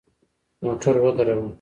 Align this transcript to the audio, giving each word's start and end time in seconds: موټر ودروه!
موټر 0.65 0.95
ودروه! 1.03 1.45